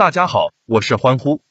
[0.00, 1.42] 大家好，我是欢呼，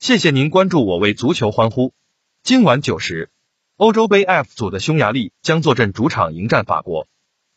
[0.00, 1.92] 谢谢您关注我为足球欢呼。
[2.42, 3.30] 今晚九时，
[3.76, 7.06] 欧洲杯 F 组的匈牙利将坐镇主场迎战法国。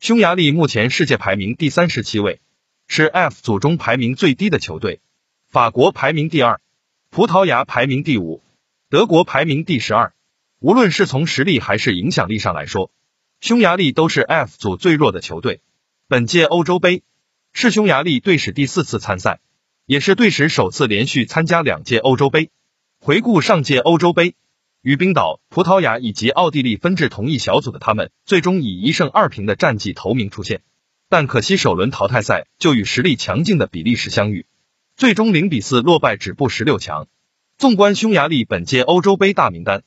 [0.01, 2.41] 匈牙利目前世界排名第三十七位，
[2.85, 4.99] 是 F 组中排名最低的球队。
[5.47, 6.59] 法国排名第二，
[7.09, 8.43] 葡萄牙排名第五，
[8.89, 10.11] 德国排名第十二。
[10.59, 12.91] 无论是从实力还是影响力上来说，
[13.39, 15.61] 匈牙利都是 F 组最弱的球队。
[16.09, 17.03] 本届欧洲杯
[17.53, 19.39] 是匈牙利队史第四次参赛，
[19.91, 22.49] 也是队史首次连续参加两届欧洲杯。
[23.01, 24.35] 回顾上届欧洲杯，
[24.81, 30.61] 与冰岛、葡萄牙以及奥地利分至同一小组的他们，最终以一胜二平的战绩头名出现。
[31.09, 34.45] 但可惜首轮淘汰赛就与实力强劲的比利时相遇，
[34.95, 37.09] 最终零比四落败，止步十六强。
[37.57, 39.83] 纵观匈牙利本届欧洲杯大名单。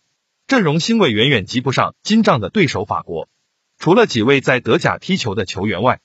[0.47, 3.31] 阵容星位远远及不上金帐的对手法国，
[3.79, 6.01] 除了几位在德甲踢球的球员外，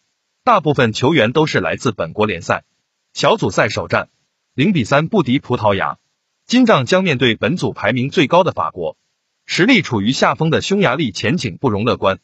[0.45, 2.63] 大部分球员都是来自本国联赛。
[3.19, 4.07] 小组赛首战
[4.53, 5.97] 零比三不敌葡萄牙，
[6.45, 8.95] 金帐将面对本组排名最高的法国。
[9.45, 12.19] 实力处于下风的匈牙利前景不容乐观。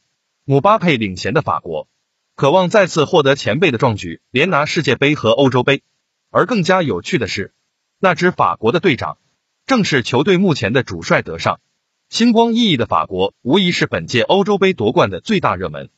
[0.45, 1.89] 姆巴佩领衔的法国，
[2.37, 5.83] 渴望再次获得前辈的壮举，连拿世界杯和欧洲杯。
[6.31, 7.53] 而更加有趣的是，
[7.99, 9.17] 那支法国的队长
[9.65, 11.59] 正是球队目前的主帅德尚。
[12.07, 15.89] 星光熠熠的法国无疑是本届欧洲杯夺冠的最大热门，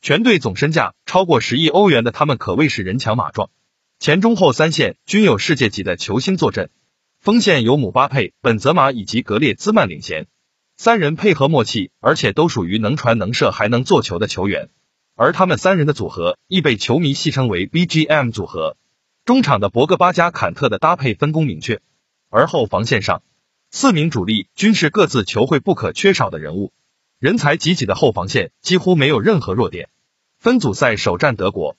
[0.00, 3.50] 全队总身价超过十亿欧元的他们可谓是人强马壮，
[3.98, 6.70] 前中后三线均有世界级的球星坐镇，
[7.18, 10.26] 锋线由姆巴佩、本泽马以及格列兹曼领衔，
[10.76, 14.68] 三人配合默契，而且都属于能传能射还能做球的球员，
[15.16, 18.76] 而他们三人的组合亦被球迷戏称为 BGM 组合。
[19.24, 21.80] 中场的博格巴加坎特的搭配分工明确，
[22.28, 23.22] 而后防线上。
[23.70, 26.72] 四名主力均是各自球会不可缺少的人物，
[27.18, 29.88] 人才济济的后防线几乎没有任何弱点。
[30.38, 31.76] 分组赛首战德国，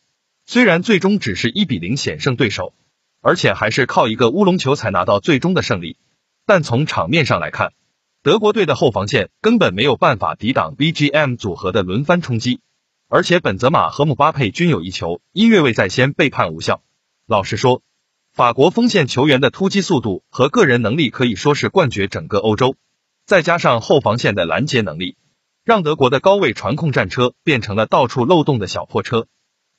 [0.49, 2.73] 虽然最终只是一比零险胜对手，
[3.19, 5.97] 而且还是靠一个乌龙球才拿到最终的胜利，
[6.45, 7.73] 但从场面上来看，
[8.23, 12.61] 德国队的后防线根本没有办法抵挡 BGM 组合的轮番冲击，
[13.09, 16.81] 而且本泽马和姆巴佩均有一球因越位在先被判无效。
[17.27, 17.83] 老实说。
[18.33, 22.75] 法国锋线球员的突击速度和个人能力可以说是冠绝整个欧洲，
[23.25, 25.17] 再加上后防线的拦截能力，
[25.65, 29.25] 让德国的高位传控战车变成了到处漏洞的小破车。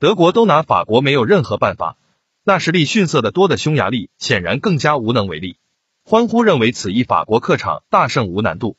[0.01, 1.97] 德国都拿法国没有任何办法，
[2.45, 5.57] 那实力逊色的多的匈牙利显然更加无能为力。
[6.05, 8.77] 欢呼认为此役法国客场大胜无难度，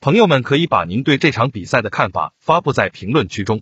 [0.00, 3.60] 朋友们可以把您对这场比赛的看法发布在评论区中，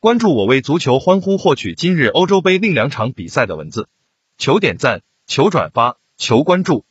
[0.00, 3.88] 关注我为足球欢呼获取今日欧洲杯另两场比赛的文字，
[4.36, 5.00] 求点赞。
[5.26, 6.84] 求转发，求关注。